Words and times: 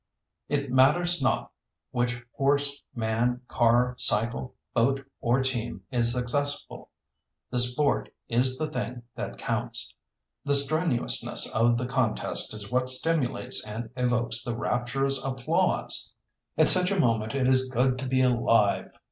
It 0.49 0.71
matters 0.71 1.21
not 1.21 1.51
which 1.91 2.25
horse, 2.35 2.81
man, 2.95 3.41
car, 3.47 3.93
cycle, 3.99 4.55
boat, 4.73 5.05
or 5.19 5.43
team 5.43 5.83
is 5.91 6.11
successful: 6.11 6.89
the 7.51 7.59
sport 7.59 8.09
is 8.27 8.57
the 8.57 8.65
thing 8.65 9.03
that 9.13 9.37
counts; 9.37 9.93
the 10.43 10.55
strenuousness 10.55 11.53
of 11.53 11.77
the 11.77 11.85
contest 11.85 12.51
is 12.51 12.71
what 12.71 12.89
stimulates 12.89 13.63
and 13.63 13.91
evokes 13.95 14.41
the 14.41 14.57
rapturous 14.57 15.23
applause. 15.23 16.15
At 16.57 16.67
such 16.69 16.89
a 16.89 16.99
moment 16.99 17.35
it 17.35 17.47
is 17.47 17.69
good 17.69 17.99
to 17.99 18.07
be 18.07 18.21
alive. 18.23 18.91